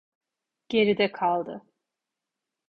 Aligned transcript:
Geride 0.69 1.11
kaldı. 1.11 1.63